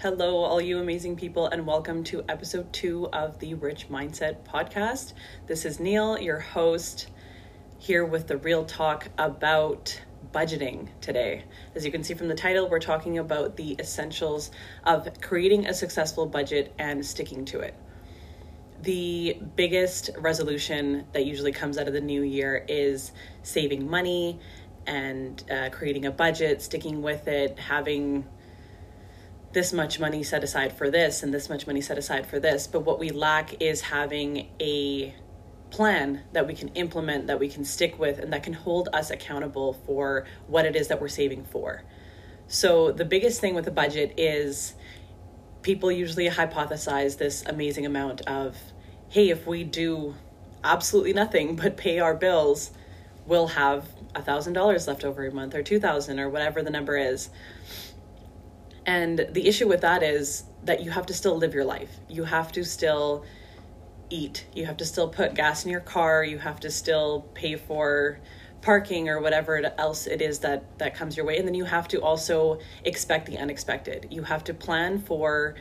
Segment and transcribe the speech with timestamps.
[0.00, 5.12] Hello, all you amazing people, and welcome to episode two of the Rich Mindset podcast.
[5.48, 7.08] This is Neel, your host,
[7.78, 10.00] here with the real talk about
[10.32, 11.42] budgeting today.
[11.74, 14.52] As you can see from the title, we're talking about the essentials
[14.84, 17.74] of creating a successful budget and sticking to it.
[18.82, 23.10] The biggest resolution that usually comes out of the new year is
[23.42, 24.38] saving money
[24.86, 28.24] and uh, creating a budget, sticking with it, having
[29.52, 32.66] this much money set aside for this and this much money set aside for this.
[32.66, 35.14] But what we lack is having a
[35.70, 39.10] plan that we can implement, that we can stick with, and that can hold us
[39.10, 41.82] accountable for what it is that we're saving for.
[42.46, 44.74] So, the biggest thing with a budget is
[45.62, 48.56] people usually hypothesize this amazing amount of,
[49.10, 50.14] hey, if we do
[50.64, 52.70] absolutely nothing but pay our bills,
[53.26, 56.70] we'll have a thousand dollars left over a month or two thousand or whatever the
[56.70, 57.28] number is.
[58.88, 62.00] And the issue with that is that you have to still live your life.
[62.08, 63.22] You have to still
[64.08, 64.46] eat.
[64.54, 66.24] You have to still put gas in your car.
[66.24, 68.18] You have to still pay for
[68.62, 71.86] parking or whatever else it is that that comes your way and then you have
[71.86, 75.54] to also expect the unexpected you have to plan for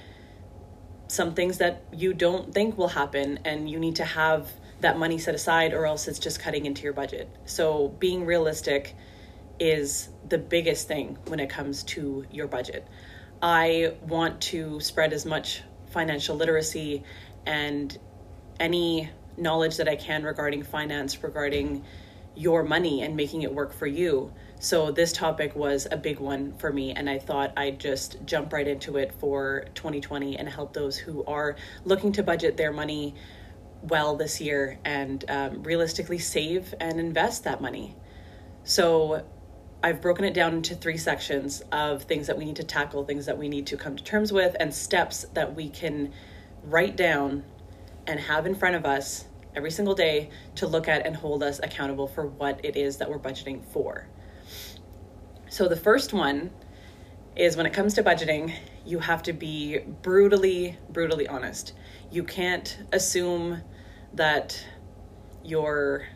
[1.08, 5.20] some things that you don't think will happen and you need to have that money
[5.20, 8.96] set aside or else it's just cutting into your budget so being realistic
[9.60, 12.88] is the biggest thing when it comes to your budget
[13.42, 17.04] i want to spread as much financial literacy
[17.46, 17.98] and
[18.60, 21.84] any knowledge that I can regarding finance, regarding
[22.36, 24.32] your money and making it work for you.
[24.60, 28.54] So this topic was a big one for me, and I thought I'd just jump
[28.54, 33.16] right into it for 2020 and help those who are looking to budget their money
[33.84, 37.96] well this year and um, realistically save and invest that money.
[38.64, 39.24] So
[39.84, 43.28] I've broken it down into three sections of things that we need to tackle, things
[43.28, 46.14] that we need to come to terms with, and steps that we can
[46.64, 47.44] write down
[48.08, 49.26] and have in front of us
[49.56, 53.10] every single day to look at and hold us accountable for what it is that
[53.10, 54.08] we're budgeting for.
[55.50, 56.50] So, the first one
[57.36, 58.54] is when it comes to budgeting,
[58.84, 61.74] you have to be brutally, brutally honest.
[62.10, 63.62] You can't assume
[64.14, 64.66] that
[65.44, 66.08] your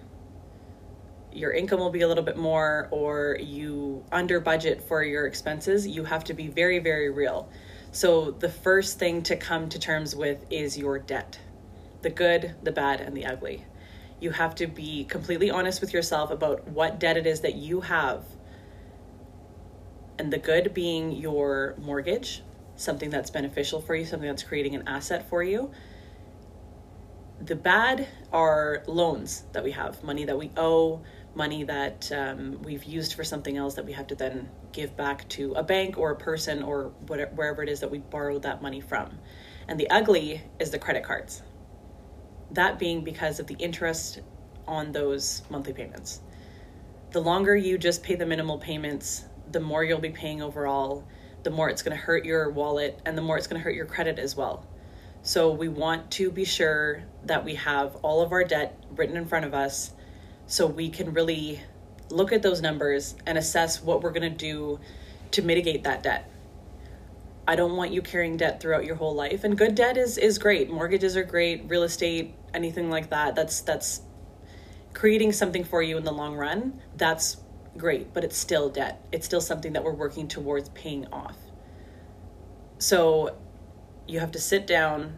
[1.34, 5.88] your income will be a little bit more or you under budget for your expenses
[5.88, 7.50] you have to be very very real
[7.92, 11.40] so the first thing to come to terms with is your debt
[12.02, 13.66] the good, the bad, and the ugly.
[14.20, 17.82] You have to be completely honest with yourself about what debt it is that you
[17.82, 18.24] have.
[20.20, 22.44] And the good being your mortgage,
[22.76, 25.72] something that's beneficial for you, something that's creating an asset for you.
[27.40, 31.02] The bad are loans that we have, money that we owe,
[31.36, 35.28] money that um, we've used for something else that we have to then give back
[35.30, 38.62] to a bank or a person or whatever, wherever it is that we borrowed that
[38.62, 39.18] money from.
[39.68, 41.42] And the ugly is the credit cards
[42.54, 44.20] that being because of the interest
[44.68, 46.22] on those monthly payments.
[47.12, 51.08] The longer you just pay the minimal payments, the more you'll be paying overall,
[51.44, 53.76] the more it's going to hurt your wallet, and the more it's going to hurt
[53.76, 54.66] your credit as well.
[55.24, 59.26] So, we want to be sure that we have all of our debt written in
[59.26, 59.94] front of us
[60.52, 61.62] so we can really
[62.10, 64.82] look at those numbers and assess what we're going to do
[65.32, 66.30] to mitigate that debt.
[67.48, 69.46] I don't want you carrying debt throughout your whole life.
[69.46, 70.70] And good debt is is great.
[70.70, 73.34] Mortgages are great, real estate, anything like that.
[73.34, 74.02] That's that's
[74.94, 76.82] creating something for you in the long run.
[76.98, 77.38] That's
[77.78, 79.06] great, but it's still debt.
[79.14, 81.38] It's still something that we're working towards paying off.
[82.78, 83.38] So
[84.06, 85.18] you have to sit down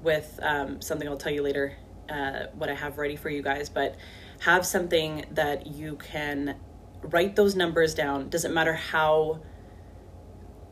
[0.00, 1.76] with um, something I'll tell you later
[2.08, 3.96] uh, what I have ready for you guys, but
[4.40, 6.56] have something that you can
[7.02, 8.28] write those numbers down.
[8.28, 9.40] Doesn't matter how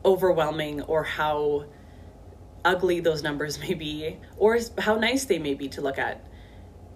[0.05, 1.65] overwhelming or how
[2.63, 6.23] ugly those numbers may be or how nice they may be to look at.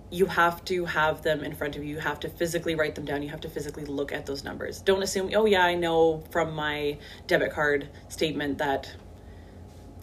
[0.10, 1.96] You have to have them in front of you.
[1.96, 3.24] You have to physically write them down.
[3.24, 4.82] You have to physically look at those numbers.
[4.82, 6.98] Don't assume oh yeah i know from my
[7.28, 8.94] debit card statement that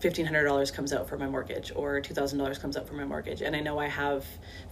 [0.01, 3.61] $1500 comes out for my mortgage or $2000 comes out for my mortgage and i
[3.61, 4.25] know i have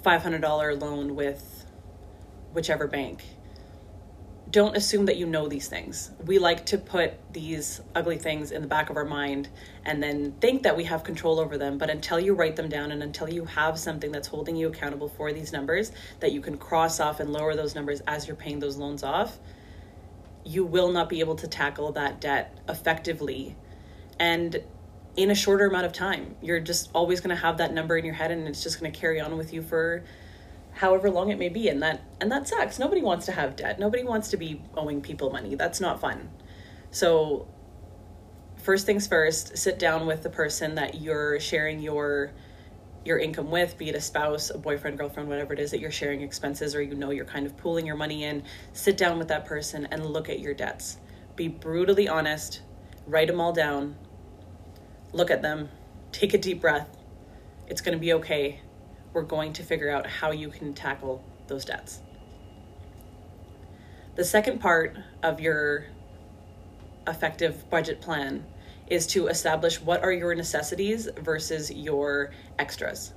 [0.04, 1.66] $500 loan with
[2.56, 3.22] whichever bank
[4.50, 6.12] don't assume that you know these things.
[6.24, 9.48] We like to put these ugly things in the back of our mind
[9.84, 11.78] and then think that we have control over them.
[11.78, 15.08] But until you write them down and until you have something that's holding you accountable
[15.08, 18.60] for these numbers that you can cross off and lower those numbers as you're paying
[18.60, 19.38] those loans off,
[20.44, 23.56] you will not be able to tackle that debt effectively
[24.20, 24.62] and
[25.16, 26.36] in a shorter amount of time.
[26.40, 28.92] You're just always going to have that number in your head and it's just going
[28.92, 30.04] to carry on with you for
[30.76, 33.78] however long it may be and that and that sucks nobody wants to have debt
[33.78, 36.28] nobody wants to be owing people money that's not fun
[36.90, 37.46] so
[38.66, 42.32] first things first, sit down with the person that you're sharing your
[43.04, 45.92] your income with, be it a spouse, a boyfriend, girlfriend, whatever it is that you're
[45.92, 48.42] sharing expenses or you know you're kind of pooling your money in,
[48.72, 50.98] sit down with that person and look at your debts.
[51.36, 52.62] Be brutally honest,
[53.06, 53.94] write them all down,
[55.12, 55.68] look at them,
[56.10, 56.88] take a deep breath.
[57.68, 58.60] It's going to be okay.
[59.16, 62.02] We're going to figure out how you can tackle those debts.
[64.14, 65.86] The second part of your
[67.06, 68.44] effective budget plan
[68.88, 73.14] is to establish what are your necessities versus your extras.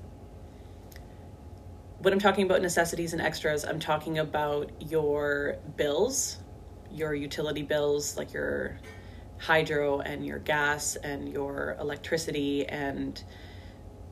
[1.98, 6.38] When I'm talking about necessities and extras, I'm talking about your bills,
[6.90, 8.80] your utility bills, like your
[9.38, 13.22] hydro and your gas and your electricity and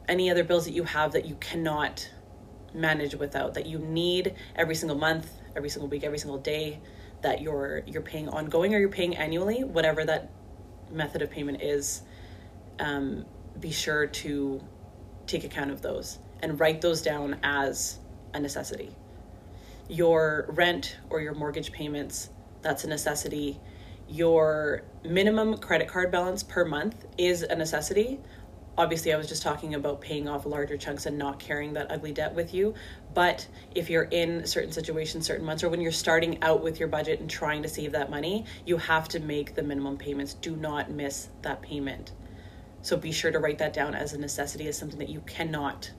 [0.07, 2.09] any other bills that you have that you cannot
[2.73, 6.79] manage without, that you need every single month, every single week, every single day
[7.21, 10.31] that you're you're paying ongoing or you're paying annually, whatever that
[10.91, 12.03] method of payment is,
[12.79, 13.25] um,
[13.59, 14.61] be sure to
[15.25, 17.99] take account of those and write those down as
[18.33, 18.95] a necessity.
[19.89, 22.29] Your rent or your mortgage payments,
[22.61, 23.59] that's a necessity.
[24.09, 28.19] Your minimum credit card balance per month is a necessity.
[28.77, 32.11] Obviously, I was just talking about paying off larger chunks and not carrying that ugly
[32.11, 32.75] debt with you.
[33.15, 36.87] But if you're in certain situations, certain months, or when you're starting out with your
[36.87, 40.35] budget and trying to save that money, you have to make the minimum payments.
[40.35, 42.11] Do not miss that payment.
[42.83, 45.91] So be sure to write that down as a necessity, as something that you cannot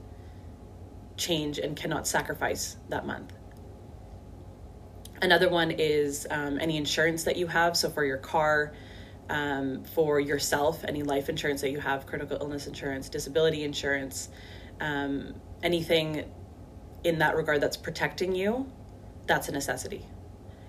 [1.17, 3.33] change and cannot sacrifice that month.
[5.21, 7.77] Another one is um, any insurance that you have.
[7.77, 8.73] So for your car,
[9.31, 14.29] um, for yourself, any life insurance that you have, critical illness insurance, disability insurance,
[14.81, 16.25] um, anything
[17.05, 18.71] in that regard that's protecting you,
[19.27, 20.07] that's a necessity.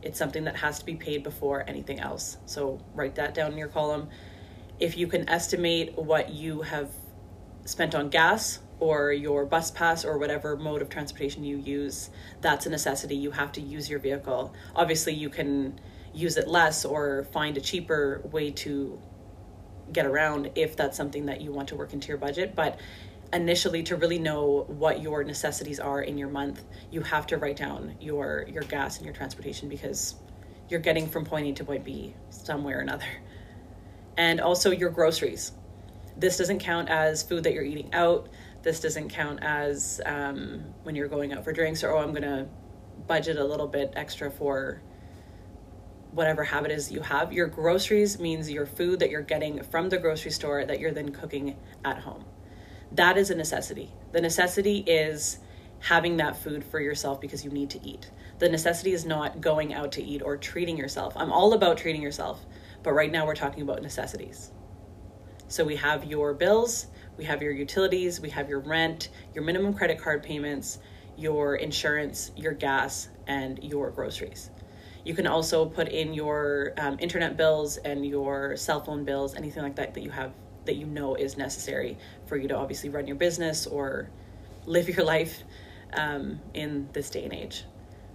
[0.01, 2.37] It's something that has to be paid before anything else.
[2.45, 4.09] So write that down in your column.
[4.79, 6.89] If you can estimate what you have
[7.65, 12.09] spent on gas or your bus pass or whatever mode of transportation you use,
[12.39, 13.15] that's a necessity.
[13.15, 14.53] You have to use your vehicle.
[14.75, 15.79] Obviously, you can
[16.13, 18.99] use it less or find a cheaper way to
[19.91, 22.55] get around if that's something that you want to work into your budget.
[22.55, 22.79] But
[23.33, 27.55] initially to really know what your necessities are in your month you have to write
[27.55, 30.15] down your your gas and your transportation because
[30.67, 33.05] you're getting from point a to point b somewhere or another.
[34.17, 35.53] And also your groceries.
[36.17, 38.27] This doesn't count as food that you're eating out.
[38.61, 42.47] This doesn't count as um, when you're going out for drinks or oh i'm gonna
[43.07, 44.81] budget a little bit extra for
[46.11, 49.97] whatever habit is you have your groceries means your food that you're getting from the
[49.97, 52.25] grocery store that you're then cooking at home
[52.91, 53.91] that is a necessity.
[54.11, 55.39] The necessity is
[55.79, 58.09] having that food for yourself because you need to eat.
[58.39, 61.13] The necessity is not going out to eat or treating yourself.
[61.15, 62.43] I'm all about treating yourself,
[62.83, 64.51] but right now we're talking about necessities.
[65.47, 69.73] So we have your bills, we have your utilities, we have your rent, your minimum
[69.73, 70.79] credit card payments,
[71.17, 74.51] your insurance, your gas, and your groceries.
[75.09, 79.63] You can also put in your um, internet bills and your cell phone bills, anything
[79.63, 80.33] like that that you have
[80.65, 81.97] that you know is necessary
[82.27, 84.11] for you to obviously run your business or
[84.67, 85.41] live your life
[85.93, 87.63] um, in this day and age.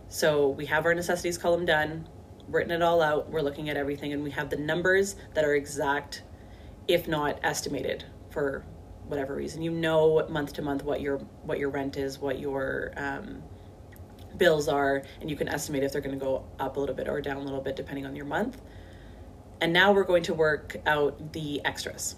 [0.08, 2.09] So we have our necessities column done,
[2.47, 5.57] written it all out, we're looking at everything, and we have the numbers that are
[5.57, 6.23] exact,
[6.87, 8.64] if not estimated, for
[9.09, 9.62] whatever reason.
[9.62, 13.42] You know month to month what your what your rent is, what your um,
[14.38, 17.09] bills are, and you can estimate if they're going to go up a little bit
[17.09, 18.61] or down a little bit depending on your month.
[19.61, 22.17] And now we're going to work out the extras.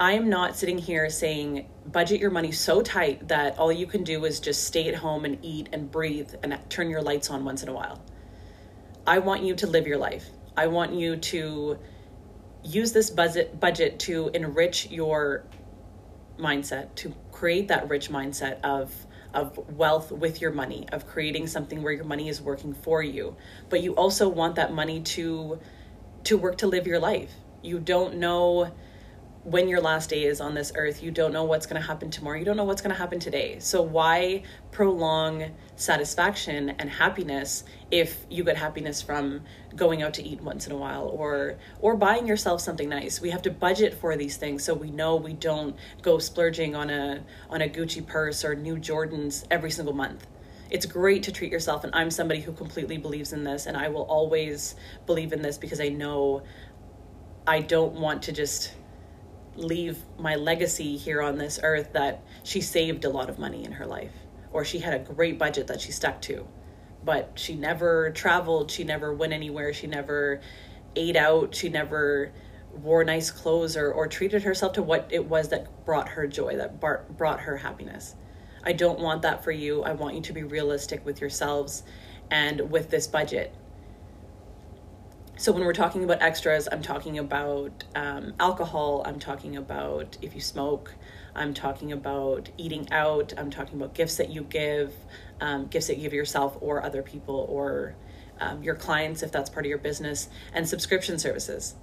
[0.00, 4.02] I am not sitting here saying budget your money so tight that all you can
[4.02, 7.44] do is just stay at home and eat and breathe and turn your lights on
[7.44, 8.02] once in a while.
[9.06, 10.26] I want you to live your life.
[10.56, 11.78] I want you to
[12.64, 15.44] use this budget budget to enrich your
[16.38, 18.92] mindset, to create that rich mindset of
[19.34, 23.36] of wealth with your money, of creating something where your money is working for you.
[23.68, 25.58] But you also want that money to
[26.24, 27.32] to work to live your life.
[27.62, 28.72] You don't know
[29.44, 32.10] when your last day is on this earth, you don't know what's going to happen
[32.10, 32.38] tomorrow.
[32.38, 33.58] You don't know what's going to happen today.
[33.58, 39.42] So, why prolong satisfaction and happiness if you get happiness from
[39.76, 43.20] going out to eat once in a while or or buying yourself something nice?
[43.20, 46.88] We have to budget for these things so we know we don't go splurging on
[46.88, 50.26] a on a Gucci purse or new Jordans every single month.
[50.70, 53.88] It's great to treat yourself and I'm somebody who completely believes in this and I
[53.88, 54.74] will always
[55.04, 56.42] believe in this because I know
[57.46, 58.72] I don't want to just
[59.56, 63.72] leave my legacy here on this earth that she saved a lot of money in
[63.72, 64.12] her life
[64.52, 66.46] or she had a great budget that she stuck to
[67.04, 70.40] but she never traveled she never went anywhere she never
[70.96, 72.32] ate out she never
[72.82, 76.56] wore nice clothes or, or treated herself to what it was that brought her joy,
[76.56, 78.14] that bar- brought her happiness.
[78.64, 79.82] I don't want that for you.
[79.82, 81.82] I want you to be realistic with yourselves
[82.30, 83.54] and with this budget.
[85.36, 90.32] So, when we're talking about extras, I'm talking about um, alcohol, I'm talking about if
[90.32, 90.94] you smoke,
[91.34, 94.94] I'm talking about eating out, I'm talking about gifts that you give,
[95.40, 97.96] um, gifts that you give yourself or other people or
[98.38, 101.74] um, your clients if that's part of your business, and subscription services.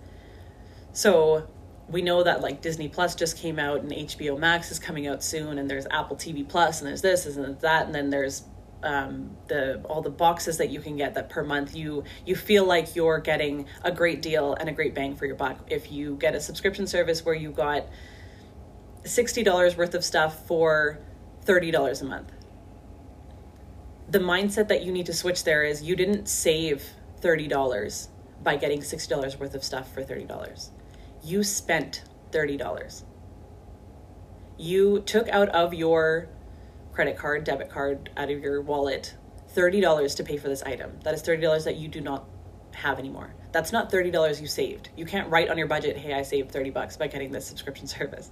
[0.93, 1.45] So
[1.89, 5.21] we know that like Disney Plus just came out and HBO Max is coming out
[5.21, 8.43] soon, and there's Apple TV Plus, and there's this, and there's that, and then there's
[8.83, 12.65] um, the all the boxes that you can get that per month you you feel
[12.65, 16.15] like you're getting a great deal and a great bang for your buck if you
[16.15, 17.85] get a subscription service where you got
[19.03, 20.99] $60 worth of stuff for
[21.45, 22.31] $30 a month
[24.09, 26.83] the mindset that you need to switch there is you didn't save
[27.21, 28.07] $30
[28.43, 30.69] by getting $60 worth of stuff for $30.
[31.23, 33.03] You spent $30.
[34.57, 36.27] You took out of your
[37.01, 39.15] credit card, debit card, out of your wallet
[39.55, 40.99] $30 to pay for this item.
[41.03, 42.29] That is $30 that you do not
[42.73, 43.33] have anymore.
[43.51, 44.89] That's not $30 you saved.
[44.95, 47.87] You can't write on your budget, "Hey, I saved 30 bucks by getting this subscription
[47.97, 48.29] service."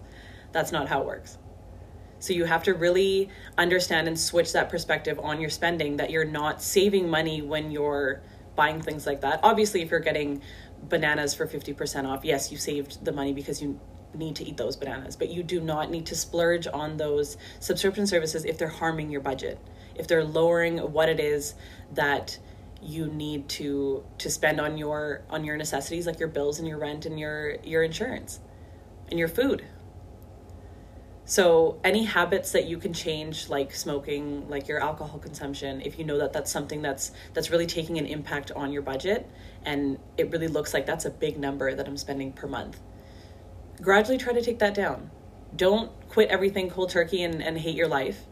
[0.51, 1.39] That's not how it works.
[2.19, 6.23] So you have to really understand and switch that perspective on your spending that you're
[6.23, 8.21] not saving money when you're
[8.55, 9.39] buying things like that.
[9.41, 10.43] Obviously, if you're getting
[10.83, 13.79] bananas for 50% off, yes, you saved the money because you
[14.13, 18.07] need to eat those bananas, but you do not need to splurge on those subscription
[18.07, 19.59] services if they're harming your budget.
[19.95, 21.55] If they're lowering what it is
[21.93, 22.37] that
[22.81, 26.77] you need to to spend on your on your necessities like your bills and your
[26.77, 28.39] rent and your your insurance
[29.09, 29.65] and your food
[31.29, 36.03] so any habits that you can change, like smoking, like your alcohol consumption, if you
[36.03, 39.29] know that that's something that's that's really taking an impact on your budget,
[39.63, 42.79] and it really looks like that's a big number that I'm spending per month,
[43.81, 45.09] gradually try to take that down.
[45.55, 48.25] Don't quit everything cold turkey and, and hate your life.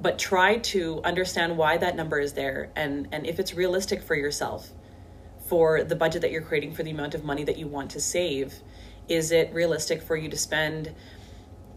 [0.00, 4.14] But try to understand why that number is there and, and if it's realistic for
[4.14, 4.70] yourself,
[5.48, 8.00] for the budget that you're creating, for the amount of money that you want to
[8.00, 8.54] save.
[9.08, 10.94] Is it realistic for you to spend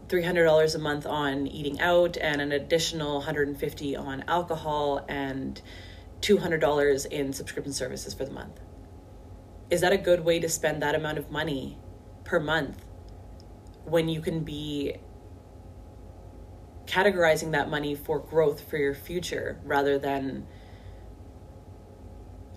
[0.08, 5.60] $300 a month on eating out and an additional 150 on alcohol and
[6.22, 8.58] $200 in subscription services for the month.
[9.70, 11.78] Is that a good way to spend that amount of money
[12.28, 12.84] per month
[13.86, 14.94] when you can be
[16.84, 20.46] categorizing that money for growth for your future rather than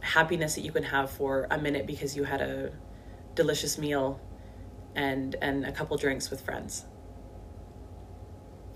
[0.01, 2.71] happiness that you can have for a minute because you had a
[3.33, 4.19] delicious meal
[4.93, 6.83] and and a couple drinks with friends.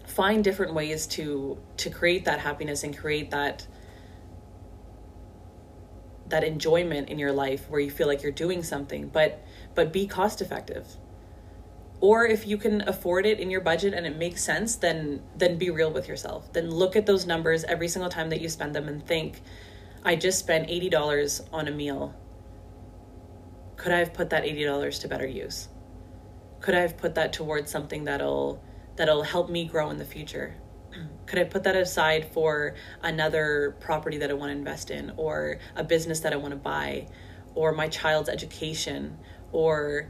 [0.05, 3.67] Find different ways to to create that happiness and create that
[6.27, 9.09] that enjoyment in your life where you feel like you're doing something.
[9.09, 10.97] But but be cost effective
[12.01, 15.57] or if you can afford it in your budget and it makes sense then then
[15.57, 16.51] be real with yourself.
[16.53, 19.41] Then look at those numbers every single time that you spend them and think
[20.03, 22.13] i just spent $80 on a meal.
[23.77, 25.69] Could i have put that $80 to better use?
[26.61, 28.61] Could i have put that towards something that'll
[28.97, 30.55] that'll help me grow in the future?
[31.25, 35.59] Could I put that aside for another property that I want to invest in, or
[35.75, 37.07] a business that I want to buy,
[37.55, 39.17] or my child's education,
[39.55, 40.09] or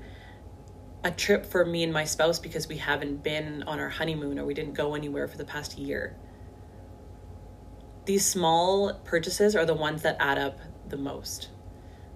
[1.03, 4.45] a trip for me and my spouse because we haven't been on our honeymoon or
[4.45, 6.15] we didn't go anywhere for the past year?
[8.05, 10.59] These small purchases are the ones that add up
[10.89, 11.49] the most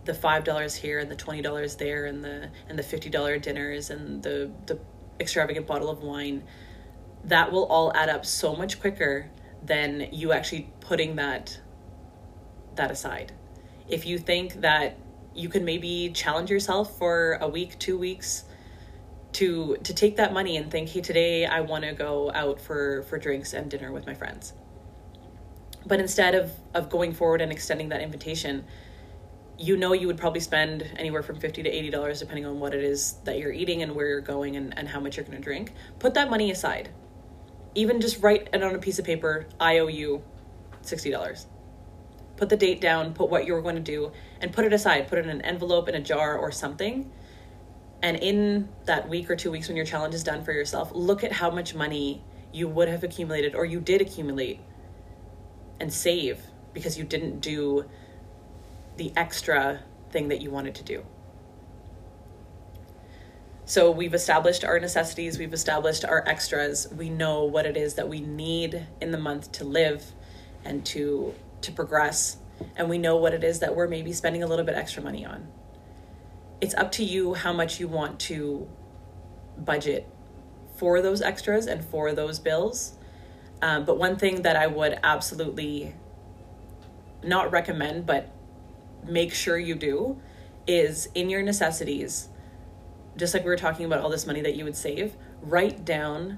[0.06, 3.38] the five dollars here and the twenty dollars there and the and the fifty dollar
[3.38, 4.80] dinners and the the
[5.20, 6.44] extravagant bottle of wine,
[7.26, 9.30] that will all add up so much quicker
[9.64, 11.60] than you actually putting that
[12.76, 13.34] that aside.
[13.88, 14.98] If you think that
[15.34, 18.46] you can maybe challenge yourself for a week, two weeks
[19.34, 23.04] to to take that money and think, hey, today I want to go out for
[23.04, 24.54] for drinks and dinner with my friends.
[25.86, 28.66] But instead of of going forward and extending that invitation,
[29.58, 32.74] you know you would probably spend anywhere from 50 to 80 dollars depending on what
[32.74, 35.38] it is that you're eating and where you're going and, and how much you're going
[35.38, 35.74] to drink.
[36.00, 36.90] Put that money aside.
[37.76, 40.24] Even just write it on a piece of paper i owe you
[40.82, 41.46] 60 dollars
[42.40, 45.20] put the date down put what you're going to do and put it aside put
[45.20, 47.12] it in an envelope in a jar or something
[48.02, 51.24] and in that week or two weeks when your challenge is done for yourself look
[51.24, 54.60] at how much money you would have accumulated or you did accumulate
[55.80, 56.42] and save
[56.74, 57.86] because you didn't do
[58.98, 59.82] the extra
[60.12, 61.06] thing that you wanted to do.
[63.66, 66.88] So we've established our necessities, we've established our extras.
[66.92, 70.04] We know what it is that we need in the month to live
[70.66, 72.38] and to to progress,
[72.76, 75.26] and we know what it is that we're maybe spending a little bit extra money
[75.26, 75.48] on.
[76.62, 78.68] it's up to you how much you want to
[79.58, 80.08] budget
[80.76, 82.94] for those extras and for those bills.
[83.62, 85.94] Um, but one thing that I would absolutely
[87.24, 88.32] not recommend, but
[89.06, 90.20] make sure you do,
[90.68, 92.30] is in your necessities,
[93.18, 96.38] just like we were talking about all this money that you would save, write down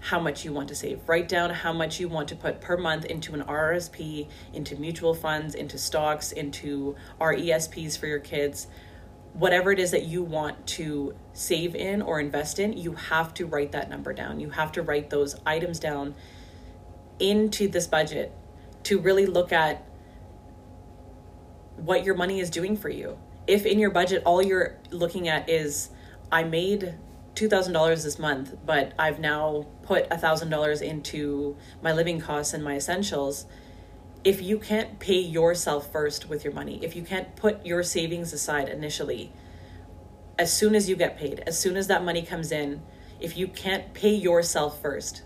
[0.00, 1.06] how much you want to save.
[1.06, 5.14] Write down how much you want to put per month into an RRSP, into mutual
[5.14, 8.66] funds, into stocks, into RESPs for your kids.
[9.34, 13.46] Whatever it is that you want to save in or invest in, you have to
[13.46, 14.40] write that number down.
[14.40, 16.14] You have to write those items down
[17.18, 18.32] into this budget
[18.84, 19.86] to really look at
[21.76, 23.18] what your money is doing for you.
[23.46, 25.90] If in your budget all you're looking at is
[26.32, 26.94] I made
[27.40, 33.46] $2,000 this month, but I've now put $1,000 into my living costs and my essentials.
[34.24, 38.34] If you can't pay yourself first with your money, if you can't put your savings
[38.34, 39.32] aside initially,
[40.38, 42.82] as soon as you get paid, as soon as that money comes in,
[43.20, 45.22] if you can't pay yourself first,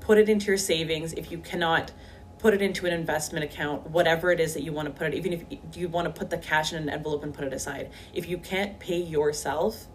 [0.00, 1.14] put it into your savings.
[1.14, 1.92] If you cannot,
[2.38, 5.14] put it into an investment account, whatever it is that you want to put it,
[5.14, 7.90] even if you want to put the cash in an envelope and put it aside.
[8.12, 9.86] If you can't pay yourself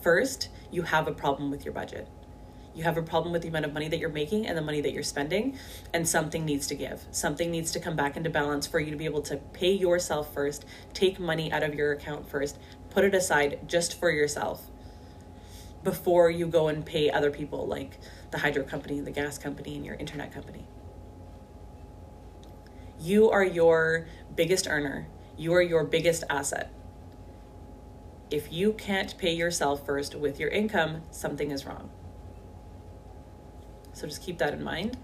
[0.00, 2.08] first, you have a problem with your budget.
[2.74, 4.80] You have a problem with the amount of money that you're making and the money
[4.80, 5.58] that you're spending,
[5.92, 7.04] and something needs to give.
[7.10, 10.32] Something needs to come back into balance for you to be able to pay yourself
[10.32, 10.64] first,
[10.94, 12.58] take money out of your account first,
[12.90, 14.70] put it aside just for yourself
[15.82, 17.98] before you go and pay other people like
[18.30, 20.66] the hydro company, the gas company, and your internet company.
[23.00, 25.06] You are your biggest earner.
[25.36, 26.72] You are your biggest asset.
[28.30, 31.90] If you can't pay yourself first with your income, something is wrong.
[33.92, 34.96] So just keep that in mind.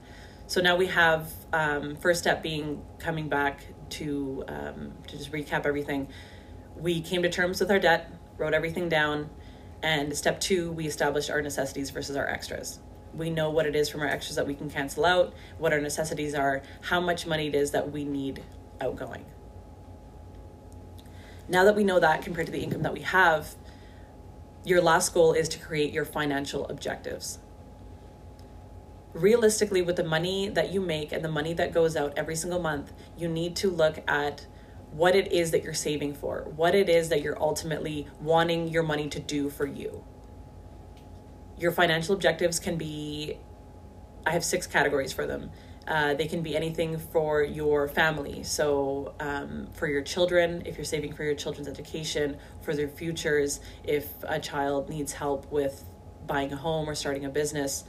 [0.47, 5.65] So now we have um, first step being coming back to um, to just recap
[5.67, 6.09] everything.
[6.77, 9.31] We came to terms with our debt, wrote everything down,
[9.83, 12.81] and step two, we established our necessities versus our extras
[13.17, 15.81] we know what it is from our extras that we can cancel out, what our
[15.81, 18.43] necessities are, how much money it is that we need
[18.81, 19.25] outgoing.
[21.49, 23.55] Now that we know that compared to the income that we have,
[24.65, 27.39] your last goal is to create your financial objectives.
[29.13, 32.61] Realistically, with the money that you make and the money that goes out every single
[32.61, 34.47] month, you need to look at
[34.91, 38.83] what it is that you're saving for, what it is that you're ultimately wanting your
[38.83, 40.05] money to do for you
[41.59, 43.39] your financial objectives can be
[44.27, 45.51] I have six categories for them.
[45.87, 48.43] Uh, they can be anything for your family.
[48.43, 53.61] So, um, for your children, if you're saving for your children's education, for their futures,
[53.85, 55.85] if a child needs help with
[56.27, 57.85] buying a home or starting a business,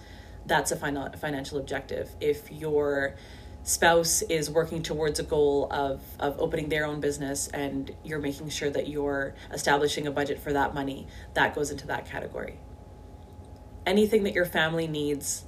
[0.45, 2.09] that's a final, financial objective.
[2.19, 3.15] If your
[3.63, 8.49] spouse is working towards a goal of, of opening their own business and you're making
[8.49, 12.59] sure that you're establishing a budget for that money, that goes into that category
[13.85, 15.44] anything that your family needs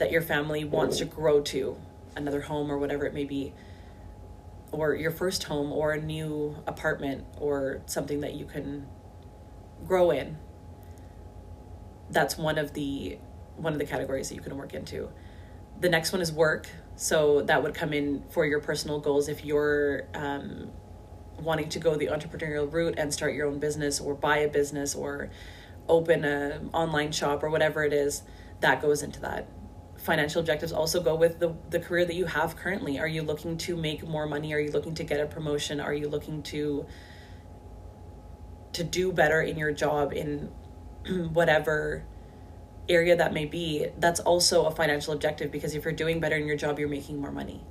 [0.00, 1.76] that your family wants to grow to
[2.16, 3.52] another home or whatever it may be
[4.72, 8.86] or your first home or a new apartment or something that you can
[9.86, 10.38] grow in
[12.10, 13.18] that's one of the
[13.56, 15.10] one of the categories that you can work into.
[15.80, 16.68] The next one is work.
[16.96, 19.28] So that would come in for your personal goals.
[19.28, 20.70] If you're um,
[21.38, 24.94] wanting to go the entrepreneurial route and start your own business or buy a business
[24.94, 25.30] or
[25.88, 28.22] open a online shop or whatever it is
[28.60, 29.48] that goes into that
[30.00, 32.98] financial objectives also go with the the career that you have currently.
[32.98, 34.52] Are you looking to make more money?
[34.54, 35.80] Are you looking to get a promotion?
[35.80, 36.86] Are you looking to
[38.72, 40.50] to do better in your job in
[41.32, 42.04] whatever
[42.88, 43.88] area that may be?
[43.98, 47.20] That's also a financial objective because if you're doing better in your job you're making
[47.20, 47.62] more money.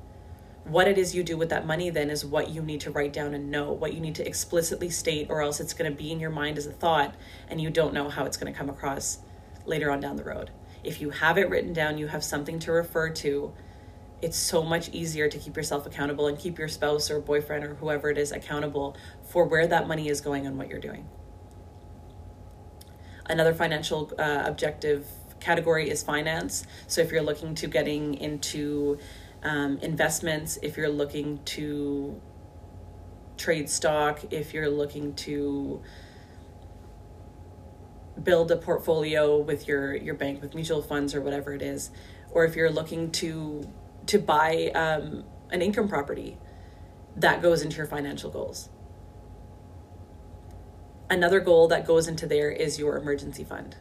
[0.65, 3.11] What it is you do with that money then is what you need to write
[3.11, 6.11] down and know what you need to explicitly state or else it's going to be
[6.11, 7.15] in your mind as a thought
[7.47, 9.19] and you don't know how it's going to come across
[9.65, 10.51] later on down the road
[10.83, 13.53] if you have it written down you have something to refer to.
[14.21, 17.75] It's so much easier to keep yourself accountable and keep your spouse or boyfriend or
[17.75, 21.07] whoever it is accountable for where that money is going and what you're doing.
[23.25, 25.07] Another financial uh, objective
[25.39, 26.65] category is finance.
[26.87, 28.99] So if you're looking to getting into
[29.43, 32.21] um, investments if you're looking to
[33.37, 35.81] trade stock, if you're looking to
[38.23, 41.91] build a portfolio with your your bank with mutual funds or whatever it is
[42.31, 43.67] or if you're looking to
[44.05, 46.37] to buy um, an income property
[47.15, 48.69] that goes into your financial goals.
[51.09, 53.75] Another goal that goes into there is your emergency fund.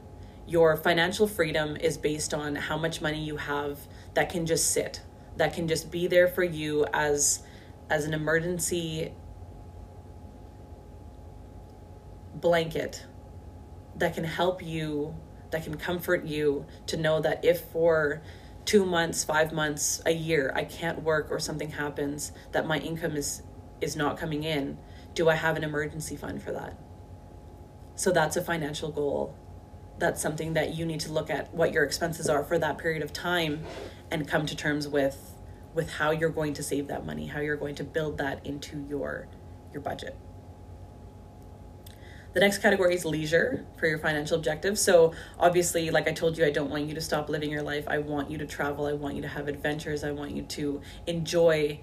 [0.46, 3.78] Your financial freedom is based on how much money you have
[4.14, 5.02] that can just sit
[5.38, 7.42] that can just be there for you as
[7.88, 9.12] as an emergency
[12.34, 13.04] blanket
[13.98, 15.14] that can help you,
[15.50, 18.22] that can comfort you to know that if for
[18.64, 23.16] two months, five months, a year, I can't work or something happens that my income
[23.16, 23.42] is
[23.80, 24.76] is not coming in,
[25.14, 26.76] do I have an emergency fund for that?
[27.94, 29.36] So that's a financial goal.
[29.98, 33.02] That's something that you need to look at what your expenses are for that period
[33.02, 33.64] of time
[34.10, 35.34] and come to terms with
[35.74, 38.84] with how you're going to save that money, how you're going to build that into
[38.88, 39.28] your
[39.72, 40.16] your budget.
[42.38, 44.80] The next category is leisure for your financial objectives.
[44.80, 47.82] So, obviously, like I told you, I don't want you to stop living your life.
[47.88, 48.86] I want you to travel.
[48.86, 50.04] I want you to have adventures.
[50.04, 51.80] I want you to enjoy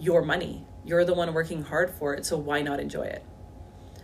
[0.00, 0.66] your money.
[0.84, 3.24] You're the one working hard for it, so why not enjoy it?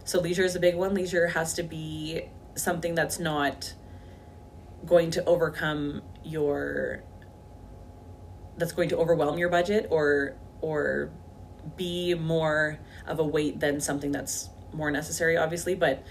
[0.05, 0.95] So, leisure is a big one.
[0.95, 3.75] Leisure has to be something that's not
[4.87, 7.03] going to overcome your
[8.59, 11.11] that's going to overwhelm your budget or or
[11.77, 16.05] be more of a weight than something that's more necessary obviously but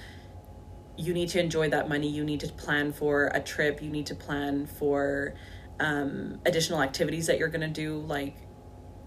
[0.97, 4.05] you need to enjoy that money you need to plan for a trip you need
[4.05, 5.33] to plan for
[5.79, 8.35] um, additional activities that you're going to do like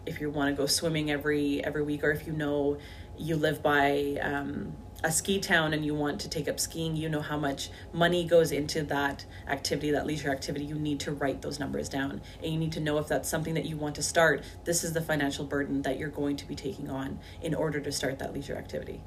[0.06, 2.78] if you want to go swimming every every week or if you know
[3.18, 7.08] you live by um, a ski town and you want to take up skiing, you
[7.08, 10.64] know how much money goes into that activity, that leisure activity.
[10.64, 13.54] You need to write those numbers down and you need to know if that's something
[13.54, 14.44] that you want to start.
[14.64, 17.90] This is the financial burden that you're going to be taking on in order to
[17.90, 19.02] start that leisure activity.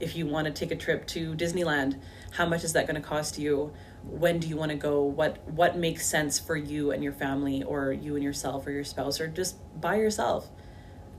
[0.00, 2.00] If you want to take a trip to Disneyland,
[2.32, 3.72] how much is that going to cost you?
[4.04, 5.02] When do you want to go?
[5.02, 8.84] What what makes sense for you and your family or you and yourself or your
[8.84, 10.50] spouse or just by yourself?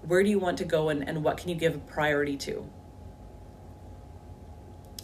[0.02, 2.68] Where do you want to go and, and what can you give priority to?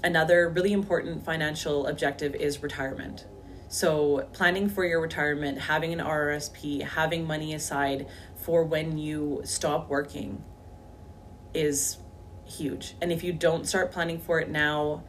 [0.03, 3.25] another really important financial objective is retirement.
[3.69, 9.89] So, planning for your retirement, having an RRSP, having money aside for when you stop
[9.89, 10.43] working
[11.53, 11.97] is
[12.47, 12.95] huge.
[13.01, 15.03] And if you don't start planning for it now,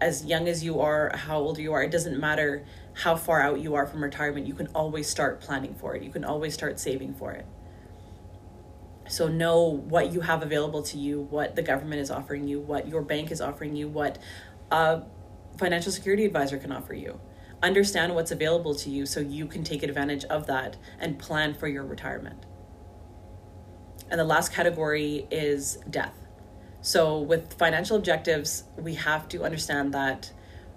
[0.00, 3.60] as young as you are, how old you are, it doesn't matter how far out
[3.60, 6.02] you are from retirement, you can always start planning for it.
[6.02, 7.46] You can always start saving for it.
[9.08, 12.88] So know what you have available to you, what the government is offering you, what
[12.88, 14.18] your bank is offering you, what
[14.70, 15.02] a
[15.58, 17.20] financial security advisor can offer you.
[17.62, 21.68] Understand what's available to you so you can take advantage of that and plan for
[21.68, 22.46] your retirement.
[24.10, 26.14] And the last category is death.
[26.82, 30.32] So, with financial objectives, we have to understand that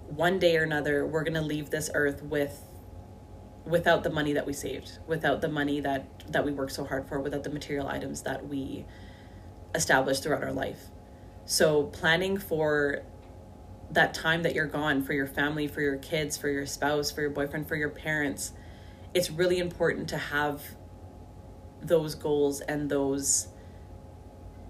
[0.08, 2.60] one day or another, we're going to leave this earth with
[3.64, 7.08] without the money that we saved, without the money that that we worked so hard
[7.08, 8.84] for, without the material items that we
[9.74, 10.88] established throughout our life.
[11.46, 13.02] So planning for
[13.90, 17.20] that time that you're gone for your family, for your kids, for your spouse, for
[17.20, 18.52] your boyfriend, for your parents,
[19.12, 20.62] it's really important to have
[21.82, 23.48] those goals and those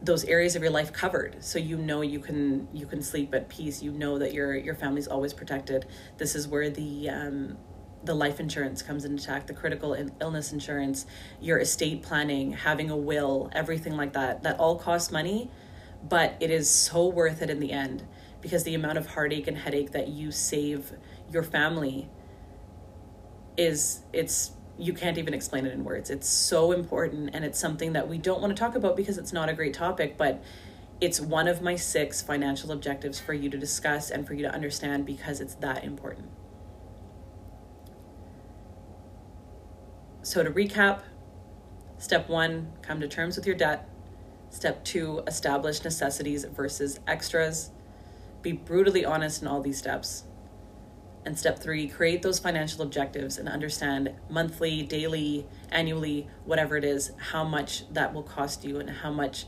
[0.04, 1.42] those areas of your life covered.
[1.42, 3.82] So you know you can you can sleep at peace.
[3.82, 5.86] You know that your your family's always protected.
[6.18, 7.56] This is where the um
[8.04, 11.06] the life insurance comes into attack, the critical illness insurance,
[11.40, 14.42] your estate planning, having a will, everything like that.
[14.42, 15.50] That all costs money,
[16.06, 18.06] but it is so worth it in the end
[18.42, 20.92] because the amount of heartache and headache that you save
[21.30, 22.10] your family
[23.56, 26.10] is it's you can't even explain it in words.
[26.10, 29.32] It's so important and it's something that we don't want to talk about because it's
[29.32, 30.42] not a great topic, but
[31.00, 34.52] it's one of my six financial objectives for you to discuss and for you to
[34.52, 36.28] understand because it's that important.
[40.22, 41.00] So, to recap,
[41.98, 43.88] step one, come to terms with your debt.
[44.48, 47.70] Step two, establish necessities versus extras.
[48.40, 50.24] Be brutally honest in all these steps.
[51.26, 57.12] And step three, create those financial objectives and understand monthly, daily, annually, whatever it is,
[57.30, 59.46] how much that will cost you and how much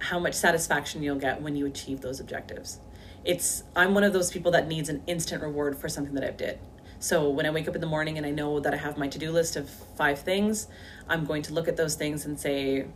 [0.00, 2.78] how much satisfaction you'll get when you achieve those objectives.
[3.24, 6.36] It's I'm one of those people that needs an instant reward for something that I've
[6.36, 6.60] did.
[7.00, 9.08] So when I wake up in the morning and I know that I have my
[9.08, 10.66] to do list of five things,
[11.08, 12.86] I'm going to look at those things and say,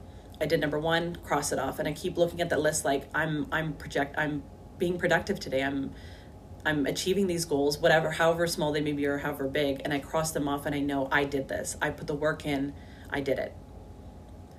[0.41, 1.79] I did number one, cross it off.
[1.79, 4.43] And I keep looking at that list like I'm I'm project I'm
[4.79, 5.63] being productive today.
[5.63, 5.93] I'm
[6.65, 9.99] I'm achieving these goals, whatever, however small they may be or however big, and I
[9.99, 11.77] cross them off and I know I did this.
[11.83, 12.73] I put the work in,
[13.11, 13.55] I did it.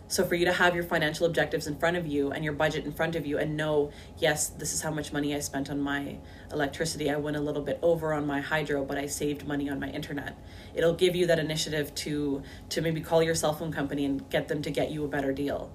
[0.09, 2.85] So for you to have your financial objectives in front of you and your budget
[2.85, 5.79] in front of you and know, yes, this is how much money I spent on
[5.79, 6.17] my
[6.51, 7.09] electricity.
[7.09, 9.89] I went a little bit over on my hydro, but I saved money on my
[9.89, 10.37] internet.
[10.75, 14.49] It'll give you that initiative to to maybe call your cell phone company and get
[14.49, 15.73] them to get you a better deal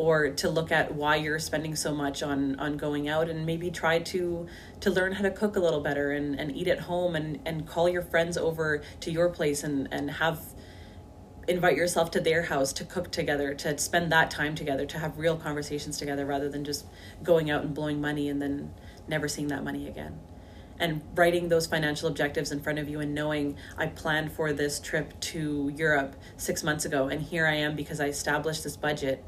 [0.00, 3.70] or to look at why you're spending so much on on going out and maybe
[3.70, 4.46] try to
[4.80, 7.66] to learn how to cook a little better and and eat at home and and
[7.66, 10.40] call your friends over to your place and and have
[11.48, 15.18] invite yourself to their house to cook together, to spend that time together, to have
[15.18, 16.86] real conversations together rather than just
[17.22, 18.72] going out and blowing money and then
[19.06, 20.18] never seeing that money again.
[20.78, 24.80] And writing those financial objectives in front of you and knowing I planned for this
[24.80, 29.22] trip to Europe six months ago, and here I am because I established this budget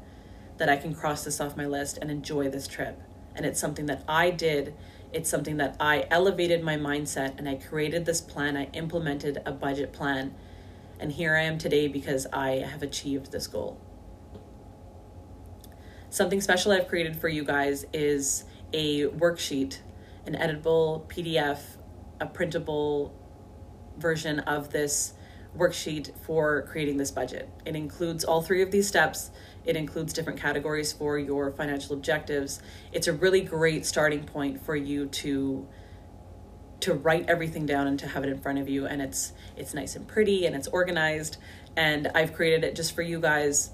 [0.57, 2.99] that I can cross this off my list and enjoy this trip.
[3.35, 4.75] And it's something that I did.
[5.11, 8.55] It's something that I elevated my mindset and I created this plan.
[8.57, 10.33] I implemented a budget plan.
[10.99, 13.79] And here I am today because I have achieved this goal.
[16.09, 19.79] Something special I've created for you guys is a worksheet,
[20.27, 21.59] an editable PDF,
[22.19, 23.13] a printable
[23.97, 25.13] version of this
[25.57, 27.49] worksheet for creating this budget.
[27.65, 29.31] It includes all three of these steps.
[29.65, 32.61] It includes different categories for your financial objectives.
[32.91, 35.67] It's a really great starting point for you to
[36.81, 39.73] to write everything down and to have it in front of you and it's it's
[39.73, 41.37] nice and pretty and it's organized
[41.77, 43.71] and I've created it just for you guys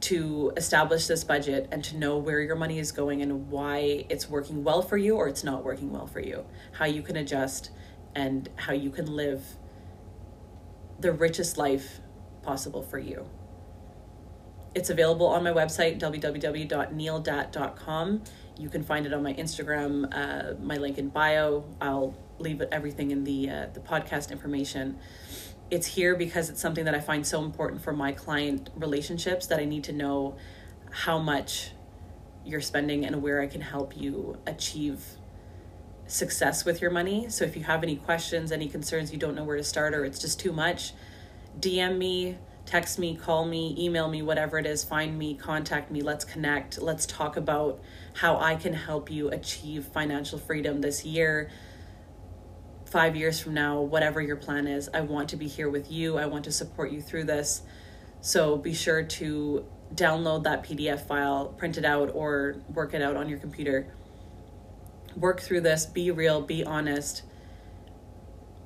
[0.00, 4.28] to establish this budget and to know where your money is going and why it's
[4.28, 7.70] working well for you or it's not working well for you, how you can adjust
[8.14, 9.42] and how you can live
[11.00, 12.00] the richest life
[12.42, 13.26] possible for you.
[14.76, 18.22] It's available on my website, www.neeldhatt.com.
[18.58, 21.64] You can find it on my Instagram, uh, my link in bio.
[21.80, 24.98] I'll leave everything in the uh, the podcast information.
[25.70, 29.58] It's here because it's something that I find so important for my client relationships that
[29.58, 30.36] I need to know
[30.90, 31.70] how much
[32.44, 35.02] you're spending and where I can help you achieve
[36.06, 37.30] success with your money.
[37.30, 40.04] So if you have any questions, any concerns, you don't know where to start, or
[40.04, 40.92] it's just too much,
[41.58, 42.36] DM me,
[42.66, 46.80] text me, call me, email me, whatever it is, find me, contact me, let's connect.
[46.80, 47.80] Let's talk about
[48.14, 51.50] how I can help you achieve financial freedom this year,
[52.84, 54.90] five years from now, whatever your plan is.
[54.92, 56.18] I want to be here with you.
[56.18, 57.62] I want to support you through this.
[58.20, 63.16] So be sure to download that PDF file, print it out, or work it out
[63.16, 63.86] on your computer
[65.16, 67.22] work through this, be real, be honest,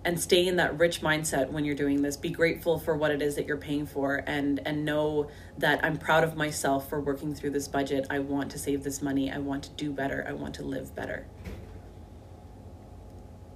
[0.05, 2.17] and stay in that rich mindset when you're doing this.
[2.17, 5.97] Be grateful for what it is that you're paying for and and know that I'm
[5.97, 8.07] proud of myself for working through this budget.
[8.11, 9.31] I want to save this money.
[9.31, 10.25] I want to do better.
[10.27, 11.27] I want to live better.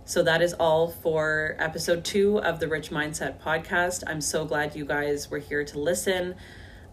[0.06, 4.02] So that is all for episode 2 of the Rich Mindset podcast.
[4.06, 6.34] I'm so glad you guys were here to listen.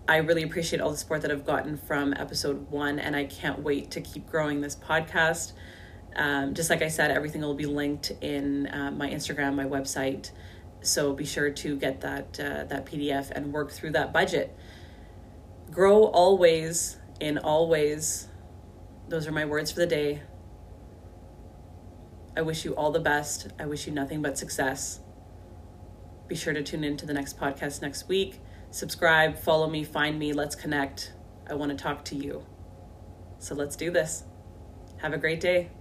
[0.07, 3.59] I really appreciate all the support that I've gotten from episode 1 and I can't
[3.59, 5.51] wait to keep growing this podcast.
[6.15, 10.31] Um, just like I said, everything will be linked in uh, my Instagram, my website.
[10.81, 14.55] So be sure to get that uh, that PDF and work through that budget.
[15.69, 18.27] Grow always in all ways.
[19.07, 20.21] Those are my words for the day.
[22.35, 23.49] I wish you all the best.
[23.59, 25.01] I wish you nothing but success.
[26.27, 28.39] Be sure to tune in to the next podcast next week.
[28.69, 31.13] Subscribe, follow me, find me, let's connect.
[31.49, 32.45] I want to talk to you.
[33.39, 34.23] So let's do this.
[34.99, 35.71] Have a great day.